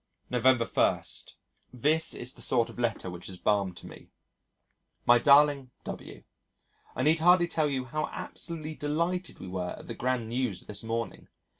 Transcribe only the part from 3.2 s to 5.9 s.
is balm to me: "My darling